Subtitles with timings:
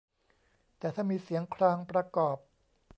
[0.77, 2.37] แต่ถ้ามีเสียงครางประกอบ